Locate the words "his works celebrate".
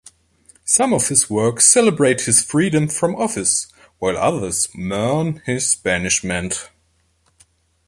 1.09-2.21